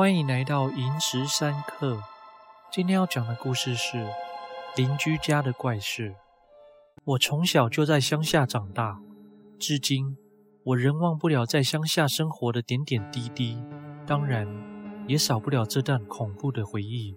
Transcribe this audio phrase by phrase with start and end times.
[0.00, 2.02] 欢迎来到萤石三刻。
[2.72, 4.02] 今天要讲的故事是
[4.74, 6.14] 邻居家的怪事。
[7.04, 8.98] 我从小就在乡下长大，
[9.58, 10.16] 至今
[10.64, 13.62] 我仍忘不了在乡下生活的点点滴滴，
[14.06, 14.48] 当然
[15.06, 17.14] 也少不了这段恐怖的回忆。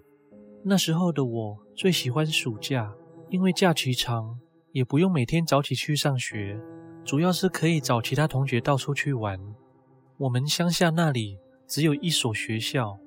[0.62, 2.92] 那时候的我最喜欢暑假，
[3.30, 4.38] 因为假期长，
[4.72, 6.60] 也不用每天早起去上学，
[7.02, 9.40] 主要是可以找其他同学到处去玩。
[10.18, 11.38] 我们乡下那里。
[11.74, 13.00] 只有一所学校，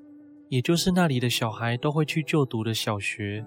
[0.50, 3.46] 也就是那里的小孩都会去就读的小学。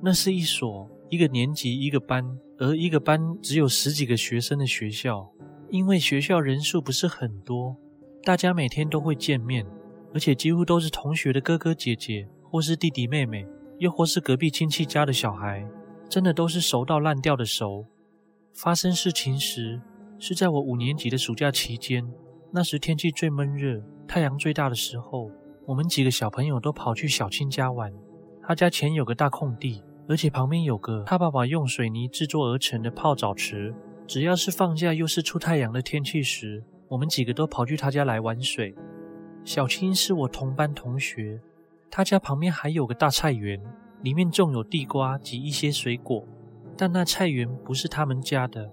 [0.00, 2.24] 那是一所一个年级一个班，
[2.56, 5.28] 而一个班只有十几个学生的学校。
[5.70, 7.76] 因为学校人数不是很多，
[8.22, 9.66] 大家每天都会见面，
[10.14, 13.44] 而且几乎都是同学的哥哥姐姐，或是弟弟妹妹，
[13.78, 15.66] 又或是隔壁亲戚家的小孩，
[16.08, 17.86] 真的都是熟到烂掉的熟。
[18.54, 19.82] 发生事情时
[20.20, 22.08] 是在我五年级的暑假期间，
[22.52, 23.80] 那时天气最闷热。
[24.08, 25.30] 太阳最大的时候，
[25.64, 27.92] 我们几个小朋友都跑去小青家玩。
[28.42, 33.72] 他家前有个大空地，而且旁边有个他爸爸用水泥制作而成的泡澡池。
[34.04, 38.74] 只要是放假又是出太阳的天气时，我们几个都跑去他家来玩水。
[39.44, 41.40] 小青是我同班同学，
[41.88, 43.62] 他家旁边还有个大菜园，
[44.02, 46.26] 里面种有地瓜及一些水果，
[46.76, 48.68] 但那菜园不是他们家的。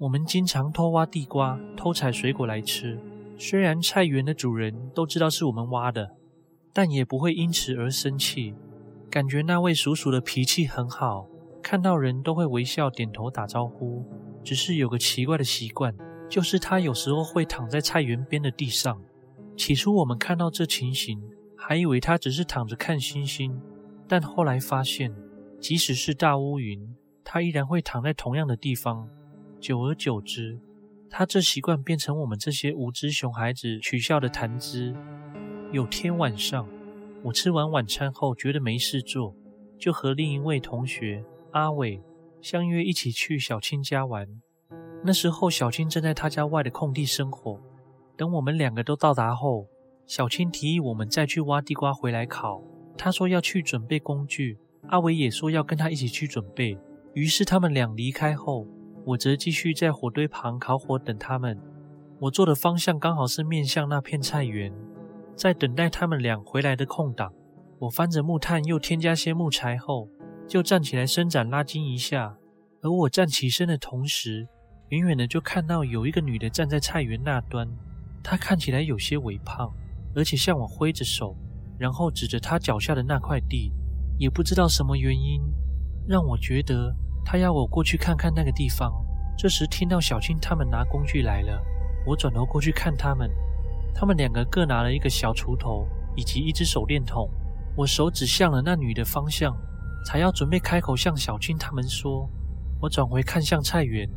[0.00, 2.98] 我们经常偷挖地瓜，偷采水果来吃。
[3.36, 6.16] 虽然菜园的主人都知道是我们挖的，
[6.72, 8.54] 但也不会因此而生气。
[9.10, 11.28] 感觉那位叔叔的脾气很好，
[11.62, 14.02] 看到人都会微笑点头打招呼。
[14.42, 15.94] 只是有个奇怪的习惯，
[16.30, 19.02] 就是他有时候会躺在菜园边的地上。
[19.54, 21.20] 起初我们看到这情形，
[21.54, 23.60] 还以为他只是躺着看星星，
[24.08, 25.14] 但后来发现，
[25.60, 29.06] 即使是大乌云，他依然会躺在同样的地方。
[29.60, 30.58] 久而久之，
[31.10, 34.94] 他这习惯变成我们这些无知熊孩子取笑的谈资。
[35.70, 36.66] 有天晚上，
[37.22, 39.36] 我吃完晚餐后觉得没事做，
[39.78, 42.02] 就和另一位同学阿伟
[42.40, 44.26] 相约一起去小青家玩。
[45.04, 47.60] 那时候，小青正在他家外的空地生火。
[48.16, 49.66] 等我们两个都到达后，
[50.06, 52.62] 小青提议我们再去挖地瓜回来烤。
[52.96, 54.58] 他说要去准备工具，
[54.88, 56.78] 阿伟也说要跟他一起去准备。
[57.12, 58.66] 于是他们俩离开后。
[59.10, 61.58] 我则继续在火堆旁烤火等他们。
[62.20, 64.72] 我坐的方向刚好是面向那片菜园。
[65.34, 67.32] 在等待他们俩回来的空档，
[67.80, 70.08] 我翻着木炭，又添加些木材后，
[70.46, 72.36] 就站起来伸展拉筋一下。
[72.82, 74.46] 而我站起身的同时，
[74.90, 77.68] 远远的就看到有一个女的站在菜园那端。
[78.22, 79.72] 她看起来有些微胖，
[80.14, 81.34] 而且向我挥着手，
[81.78, 83.72] 然后指着她脚下的那块地。
[84.18, 85.42] 也不知道什么原因，
[86.06, 86.94] 让我觉得。
[87.24, 88.92] 他要我过去看看那个地方。
[89.36, 91.62] 这时听到小青他们拿工具来了，
[92.06, 93.30] 我转头过去看他们。
[93.94, 97.30] 他们两个各拿了一个小锄头以及一只手电筒。
[97.76, 99.56] 我手指向了那女的方向，
[100.04, 102.28] 才要准备开口向小青他们说。
[102.80, 104.08] 我转回看向菜园，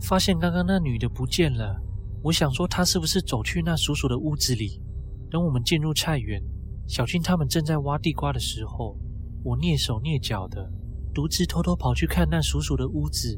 [0.00, 1.80] 发现刚刚那女的不见了。
[2.22, 4.82] 我想说她是不是走去那叔叔的屋子里？
[5.30, 6.42] 等我们进入菜园，
[6.86, 8.96] 小青他们正在挖地瓜的时候，
[9.42, 10.70] 我蹑手蹑脚的。
[11.18, 13.36] 独自偷偷跑去看那叔叔的屋子，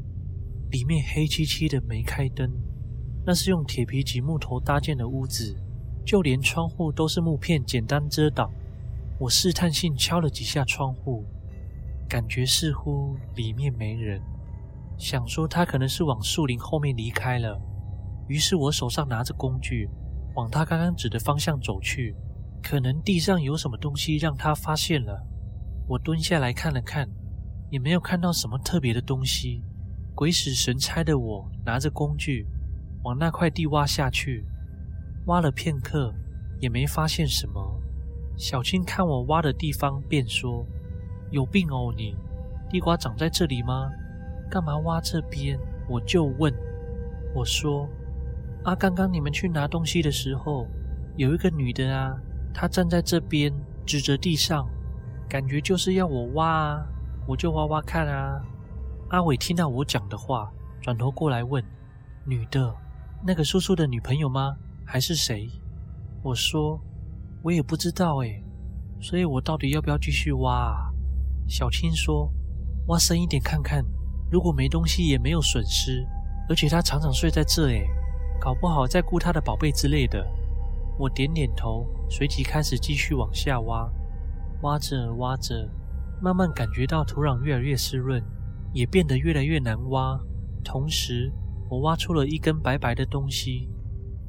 [0.69, 2.47] 里面黑漆漆的，没开灯。
[3.25, 5.57] 那是用铁皮及木头搭建的屋子，
[6.05, 8.51] 就连窗户都是木片简单遮挡。
[9.19, 11.25] 我试探性敲了几下窗户，
[12.07, 14.21] 感觉似乎里面没人，
[14.99, 17.59] 想说他可能是往树林后面离开了。
[18.27, 19.89] 于是我手上拿着工具，
[20.35, 22.15] 往他刚刚指的方向走去。
[22.61, 25.19] 可能地上有什么东西让他发现了。
[25.87, 27.09] 我蹲下来看了看。
[27.71, 29.63] 也没有看到什么特别的东西，
[30.13, 32.45] 鬼使神差的我拿着工具
[33.03, 34.45] 往那块地挖下去，
[35.25, 36.13] 挖了片刻
[36.59, 37.81] 也没发现什么。
[38.37, 40.65] 小青看我挖的地方，便说
[41.31, 42.15] ：“有病哦你，
[42.69, 43.89] 地瓜长在这里吗？
[44.49, 45.57] 干嘛挖这边？”
[45.87, 46.53] 我就问
[47.33, 47.87] ：“我说，
[48.63, 50.67] 啊，刚刚你们去拿东西的时候，
[51.15, 52.19] 有一个女的啊，
[52.53, 53.53] 她站在这边
[53.85, 54.67] 指着地上，
[55.29, 56.85] 感觉就是要我挖啊。”
[57.27, 58.41] 我就挖挖看啊！
[59.09, 60.51] 阿伟听到我讲的话，
[60.81, 61.63] 转头过来问
[62.25, 62.75] ：“女的，
[63.23, 64.55] 那个叔叔的女朋友吗？
[64.85, 65.49] 还是谁？”
[66.23, 66.79] 我说
[67.43, 68.43] ：“我也不知道诶，
[68.99, 70.91] 所以我到底要不要继续挖啊？”
[71.47, 72.31] 小青说
[72.87, 73.83] ：“挖深一点看看，
[74.31, 76.05] 如果没东西也没有损失，
[76.49, 77.87] 而且他常常睡在这诶，
[78.39, 80.25] 搞不好在顾他的宝贝之类的。”
[80.99, 83.89] 我点点头，随即开始继续往下挖，
[84.61, 85.69] 挖着挖着。
[86.21, 88.23] 慢慢感觉到土壤越来越湿润，
[88.73, 90.19] 也变得越来越难挖。
[90.63, 91.33] 同时，
[91.67, 93.67] 我挖出了一根白白的东西。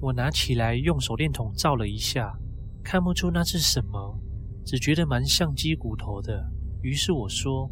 [0.01, 2.37] 我拿起来用手电筒照了一下，
[2.83, 4.19] 看不出那是什么，
[4.65, 6.51] 只觉得蛮像鸡骨头的。
[6.81, 7.71] 于是我说：“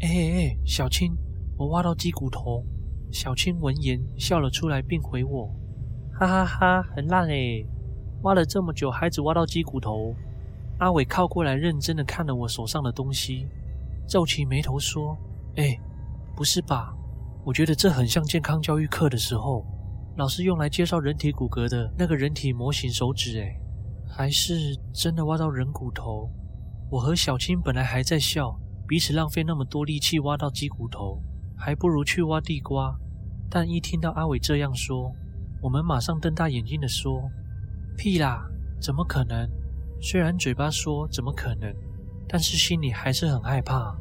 [0.00, 1.16] 哎哎哎，小青，
[1.56, 2.64] 我挖到鸡骨头。”
[3.10, 5.50] 小青闻言笑了出来，并回我
[6.20, 7.66] ：“哈哈哈，很烂诶，
[8.22, 10.14] 挖了这么久，还只挖到鸡骨头。”
[10.78, 13.46] 阿伟靠过来，认真的看了我手上的东西，
[14.06, 15.16] 皱起眉头说
[15.56, 15.76] ：“哎，
[16.36, 16.94] 不是吧？
[17.44, 19.64] 我觉得这很像健康教育课的时候，
[20.16, 23.40] 老师用来介绍人体骨骼的那个人体模型手指。
[23.40, 23.58] 哎，
[24.08, 26.30] 还是真的挖到人骨头？”
[26.90, 31.20] 我和小青本来还在笑，彼此浪费那么多力气挖到鸡骨头。
[31.60, 32.96] 还不如去挖地瓜，
[33.50, 35.12] 但一听到阿伟这样说，
[35.60, 37.20] 我们马上瞪大眼睛的说
[37.98, 38.48] ：“屁啦，
[38.80, 39.50] 怎么可能？”
[40.00, 41.74] 虽然嘴巴说怎么可能，
[42.28, 43.96] 但是心里还是很害怕，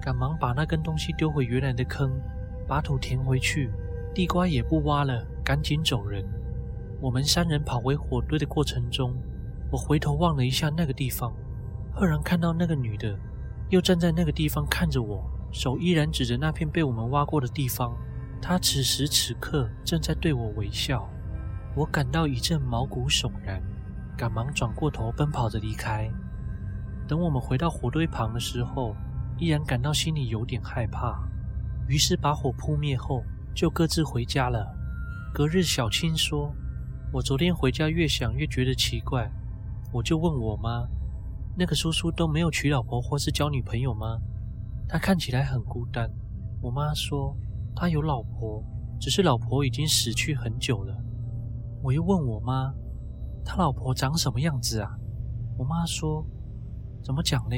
[0.00, 2.10] 赶忙把那根东西丢回原来的坑，
[2.66, 3.70] 把土填回去，
[4.14, 6.22] 地瓜也不挖了，赶紧走人。
[7.00, 9.14] 我们三人跑回火堆的过程中，
[9.70, 11.32] 我回头望了一下那个地方，
[11.94, 13.18] 赫然看到那个女的
[13.70, 15.24] 又站在那个地方看着我。
[15.50, 17.96] 手依然指着那片被我们挖过的地方，
[18.42, 21.08] 她此时此刻正在对我微笑。
[21.74, 23.62] 我感到一阵毛骨悚然，
[24.18, 26.10] 赶忙转过头奔跑着离开。
[27.06, 28.96] 等我们回到火堆旁的时候，
[29.38, 31.16] 依然感到心里有点害怕。
[31.86, 33.22] 于是把火扑灭后，
[33.54, 34.66] 就各自回家了。
[35.32, 36.52] 隔日，小青说
[37.14, 39.30] ：“我昨天回家越想越觉得奇怪，
[39.92, 40.86] 我就问我妈，
[41.56, 44.18] 那个叔叔都没有娶老婆或是交女朋友吗？”
[44.88, 46.10] 他看起来很孤单。
[46.60, 47.36] 我妈说
[47.76, 48.64] 他有老婆，
[48.98, 50.94] 只是老婆已经死去很久了。
[51.82, 52.74] 我又问我妈，
[53.48, 54.90] 他老婆长什么样子啊？
[55.56, 56.22] 我妈说，
[57.02, 57.56] 怎么讲呢？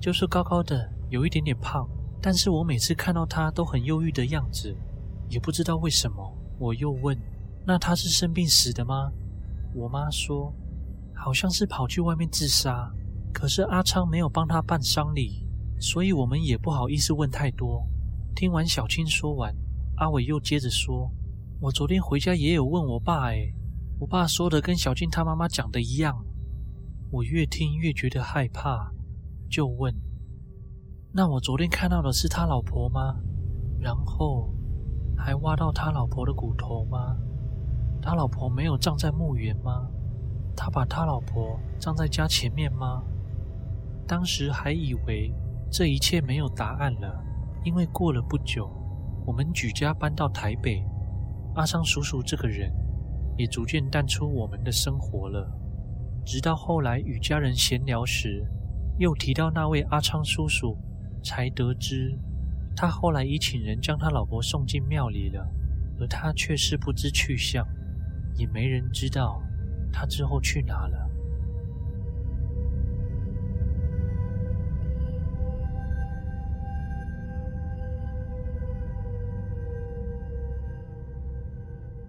[0.00, 1.88] 就是高高的，有一点点胖，
[2.20, 4.76] 但是我每次看到他都很忧郁的样子，
[5.28, 6.36] 也不知道为什么。
[6.58, 7.16] 我又问，
[7.64, 9.12] 那他是生病死的吗？
[9.76, 10.52] 我妈说，
[11.14, 12.92] 好像是跑去外面自杀，
[13.32, 15.46] 可是阿昌没有帮他办丧礼。
[15.78, 17.86] 所以我们也不好意思问太多。
[18.34, 19.54] 听完小青说完，
[19.98, 21.12] 阿伟又接着说
[21.62, 23.54] ：“我昨天回家也有问我爸，诶，
[23.98, 26.24] 我爸说的跟小静他妈妈讲的一样。”
[27.10, 28.92] 我越听越觉得害怕，
[29.48, 29.94] 就问
[31.12, 33.16] ：“那我昨天看到的是他老婆吗？
[33.78, 34.54] 然后
[35.16, 37.16] 还挖到他老婆的骨头吗？
[38.02, 39.88] 他老婆没有葬在墓园吗？
[40.56, 43.02] 他把他老婆葬在家前面吗？”
[44.06, 45.32] 当时还以为。
[45.68, 47.24] 这一切没有答案了，
[47.64, 48.70] 因为过了不久，
[49.26, 50.80] 我们举家搬到台北，
[51.56, 52.72] 阿昌叔叔这个人
[53.36, 55.50] 也逐渐淡出我们的生活了。
[56.24, 58.44] 直到后来与家人闲聊时，
[58.98, 60.76] 又提到那位阿昌叔叔，
[61.22, 62.18] 才得知
[62.74, 65.46] 他后来已请人将他老婆送进庙里了，
[66.00, 67.66] 而他却是不知去向，
[68.34, 69.40] 也没人知道
[69.92, 71.10] 他之后去哪了。